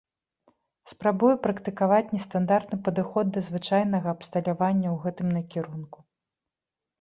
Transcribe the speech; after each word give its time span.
Спрабую 0.93 1.33
практыкаваць 1.43 2.07
нестандартны 2.15 2.79
падыход 2.87 3.25
да 3.35 3.45
звычайнага 3.49 4.07
абсталявання 4.15 4.87
ў 4.95 4.97
гэтым 5.05 5.27
накірунку. 5.37 5.99